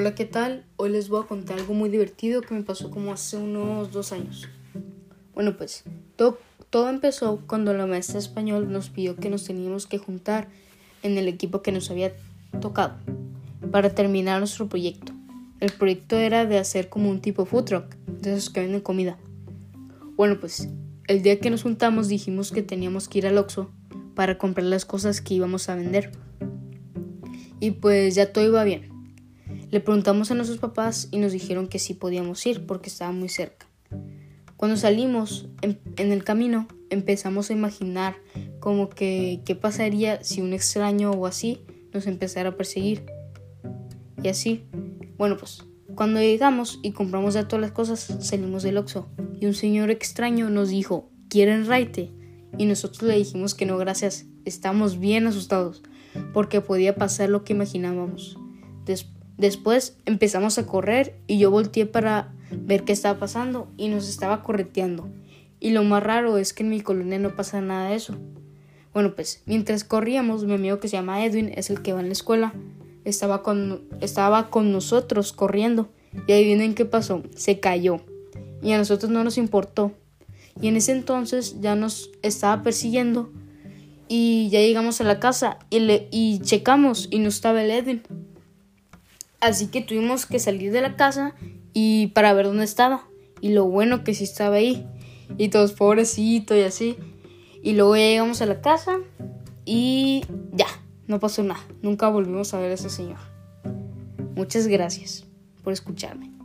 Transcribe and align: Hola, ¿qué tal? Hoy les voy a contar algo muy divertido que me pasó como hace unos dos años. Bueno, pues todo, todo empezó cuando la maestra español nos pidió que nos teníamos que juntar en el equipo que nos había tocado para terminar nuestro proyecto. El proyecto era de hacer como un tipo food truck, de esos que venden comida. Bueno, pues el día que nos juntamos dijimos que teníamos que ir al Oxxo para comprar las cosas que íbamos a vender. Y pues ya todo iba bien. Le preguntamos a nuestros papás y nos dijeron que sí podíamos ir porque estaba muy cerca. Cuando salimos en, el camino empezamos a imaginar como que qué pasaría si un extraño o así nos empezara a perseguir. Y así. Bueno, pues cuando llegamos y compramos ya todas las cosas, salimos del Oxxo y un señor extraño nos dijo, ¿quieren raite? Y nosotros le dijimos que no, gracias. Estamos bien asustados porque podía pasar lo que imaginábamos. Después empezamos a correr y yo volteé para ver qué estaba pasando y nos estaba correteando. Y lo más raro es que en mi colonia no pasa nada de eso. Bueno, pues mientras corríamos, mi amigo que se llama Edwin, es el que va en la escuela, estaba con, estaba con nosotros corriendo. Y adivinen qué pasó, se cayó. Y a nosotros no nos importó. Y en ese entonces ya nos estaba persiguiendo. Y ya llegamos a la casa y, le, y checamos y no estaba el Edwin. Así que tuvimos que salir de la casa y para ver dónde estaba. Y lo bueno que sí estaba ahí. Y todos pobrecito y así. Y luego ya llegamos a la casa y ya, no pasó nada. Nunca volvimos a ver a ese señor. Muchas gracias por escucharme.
Hola, 0.00 0.14
¿qué 0.14 0.24
tal? 0.24 0.64
Hoy 0.76 0.88
les 0.88 1.10
voy 1.10 1.22
a 1.22 1.26
contar 1.26 1.58
algo 1.58 1.74
muy 1.74 1.90
divertido 1.90 2.40
que 2.40 2.54
me 2.54 2.62
pasó 2.62 2.90
como 2.90 3.12
hace 3.12 3.36
unos 3.36 3.92
dos 3.92 4.12
años. 4.12 4.48
Bueno, 5.34 5.58
pues 5.58 5.84
todo, 6.16 6.38
todo 6.70 6.88
empezó 6.88 7.42
cuando 7.46 7.74
la 7.74 7.84
maestra 7.84 8.18
español 8.18 8.72
nos 8.72 8.88
pidió 8.88 9.16
que 9.16 9.28
nos 9.28 9.44
teníamos 9.44 9.86
que 9.86 9.98
juntar 9.98 10.48
en 11.02 11.18
el 11.18 11.28
equipo 11.28 11.60
que 11.60 11.70
nos 11.70 11.90
había 11.90 12.14
tocado 12.62 12.94
para 13.70 13.94
terminar 13.94 14.38
nuestro 14.38 14.70
proyecto. 14.70 15.12
El 15.60 15.70
proyecto 15.70 16.16
era 16.16 16.46
de 16.46 16.56
hacer 16.56 16.88
como 16.88 17.10
un 17.10 17.20
tipo 17.20 17.44
food 17.44 17.64
truck, 17.64 17.94
de 18.06 18.32
esos 18.32 18.48
que 18.48 18.60
venden 18.60 18.80
comida. 18.80 19.18
Bueno, 20.16 20.40
pues 20.40 20.70
el 21.08 21.20
día 21.20 21.40
que 21.40 21.50
nos 21.50 21.62
juntamos 21.62 22.08
dijimos 22.08 22.52
que 22.52 22.62
teníamos 22.62 23.06
que 23.06 23.18
ir 23.18 23.26
al 23.26 23.36
Oxxo 23.36 23.70
para 24.14 24.38
comprar 24.38 24.66
las 24.66 24.86
cosas 24.86 25.20
que 25.20 25.34
íbamos 25.34 25.68
a 25.68 25.74
vender. 25.74 26.10
Y 27.60 27.72
pues 27.72 28.14
ya 28.14 28.32
todo 28.32 28.46
iba 28.46 28.64
bien. 28.64 28.99
Le 29.70 29.78
preguntamos 29.78 30.30
a 30.30 30.34
nuestros 30.34 30.58
papás 30.58 31.08
y 31.12 31.18
nos 31.18 31.30
dijeron 31.32 31.68
que 31.68 31.78
sí 31.78 31.94
podíamos 31.94 32.44
ir 32.44 32.66
porque 32.66 32.88
estaba 32.88 33.12
muy 33.12 33.28
cerca. 33.28 33.66
Cuando 34.56 34.76
salimos 34.76 35.48
en, 35.62 35.78
el 35.96 36.24
camino 36.24 36.66
empezamos 36.90 37.50
a 37.50 37.52
imaginar 37.52 38.16
como 38.58 38.88
que 38.88 39.42
qué 39.46 39.54
pasaría 39.54 40.22
si 40.24 40.40
un 40.40 40.52
extraño 40.52 41.12
o 41.12 41.24
así 41.26 41.60
nos 41.94 42.08
empezara 42.08 42.50
a 42.50 42.56
perseguir. 42.56 43.06
Y 44.22 44.28
así. 44.28 44.64
Bueno, 45.16 45.36
pues 45.36 45.64
cuando 45.94 46.20
llegamos 46.20 46.80
y 46.82 46.90
compramos 46.90 47.34
ya 47.34 47.46
todas 47.46 47.60
las 47.60 47.72
cosas, 47.72 48.00
salimos 48.20 48.64
del 48.64 48.76
Oxxo 48.76 49.08
y 49.40 49.46
un 49.46 49.54
señor 49.54 49.90
extraño 49.90 50.50
nos 50.50 50.70
dijo, 50.70 51.10
¿quieren 51.28 51.66
raite? 51.66 52.10
Y 52.58 52.66
nosotros 52.66 53.02
le 53.04 53.16
dijimos 53.16 53.54
que 53.54 53.66
no, 53.66 53.78
gracias. 53.78 54.26
Estamos 54.44 54.98
bien 54.98 55.28
asustados 55.28 55.82
porque 56.34 56.60
podía 56.60 56.96
pasar 56.96 57.28
lo 57.30 57.44
que 57.44 57.52
imaginábamos. 57.52 58.36
Después 59.40 59.96
empezamos 60.06 60.58
a 60.58 60.66
correr 60.66 61.16
y 61.26 61.38
yo 61.38 61.50
volteé 61.50 61.86
para 61.86 62.32
ver 62.50 62.84
qué 62.84 62.92
estaba 62.92 63.18
pasando 63.18 63.68
y 63.76 63.88
nos 63.88 64.08
estaba 64.08 64.42
correteando. 64.42 65.08
Y 65.58 65.70
lo 65.70 65.82
más 65.84 66.02
raro 66.02 66.38
es 66.38 66.52
que 66.52 66.62
en 66.62 66.70
mi 66.70 66.80
colonia 66.80 67.18
no 67.18 67.34
pasa 67.34 67.60
nada 67.60 67.90
de 67.90 67.96
eso. 67.96 68.16
Bueno, 68.92 69.14
pues 69.14 69.42
mientras 69.46 69.84
corríamos, 69.84 70.44
mi 70.44 70.54
amigo 70.54 70.80
que 70.80 70.88
se 70.88 70.96
llama 70.96 71.24
Edwin, 71.24 71.52
es 71.54 71.70
el 71.70 71.82
que 71.82 71.92
va 71.92 72.00
en 72.00 72.06
la 72.06 72.12
escuela, 72.12 72.52
estaba 73.04 73.42
con, 73.42 73.82
estaba 74.00 74.50
con 74.50 74.72
nosotros 74.72 75.32
corriendo. 75.32 75.90
Y 76.26 76.32
adivinen 76.32 76.74
qué 76.74 76.84
pasó, 76.84 77.22
se 77.36 77.60
cayó. 77.60 78.00
Y 78.62 78.72
a 78.72 78.78
nosotros 78.78 79.10
no 79.10 79.22
nos 79.22 79.38
importó. 79.38 79.92
Y 80.60 80.68
en 80.68 80.76
ese 80.76 80.92
entonces 80.92 81.60
ya 81.60 81.76
nos 81.76 82.10
estaba 82.22 82.62
persiguiendo. 82.62 83.30
Y 84.08 84.48
ya 84.50 84.58
llegamos 84.58 85.00
a 85.00 85.04
la 85.04 85.20
casa 85.20 85.58
y, 85.70 85.78
le, 85.78 86.08
y 86.10 86.40
checamos 86.40 87.06
y 87.10 87.20
no 87.20 87.28
estaba 87.28 87.62
el 87.62 87.70
Edwin. 87.70 88.02
Así 89.40 89.68
que 89.68 89.80
tuvimos 89.80 90.26
que 90.26 90.38
salir 90.38 90.72
de 90.72 90.80
la 90.80 90.96
casa 90.96 91.34
y 91.72 92.08
para 92.08 92.32
ver 92.34 92.46
dónde 92.46 92.64
estaba. 92.64 93.06
Y 93.40 93.50
lo 93.50 93.64
bueno 93.64 94.04
que 94.04 94.14
sí 94.14 94.24
estaba 94.24 94.56
ahí. 94.56 94.86
Y 95.38 95.48
todos 95.48 95.72
pobrecito 95.72 96.56
y 96.56 96.62
así. 96.62 96.96
Y 97.62 97.72
luego 97.72 97.96
ya 97.96 98.02
llegamos 98.02 98.42
a 98.42 98.46
la 98.46 98.60
casa 98.60 98.98
y 99.64 100.24
ya, 100.52 100.66
no 101.06 101.20
pasó 101.20 101.42
nada. 101.42 101.64
Nunca 101.82 102.08
volvimos 102.08 102.52
a 102.54 102.58
ver 102.58 102.70
a 102.70 102.74
ese 102.74 102.90
señor. 102.90 103.18
Muchas 104.34 104.66
gracias 104.66 105.26
por 105.62 105.72
escucharme. 105.72 106.39